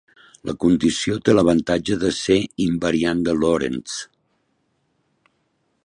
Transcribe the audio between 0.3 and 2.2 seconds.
La condició té l'avantatge de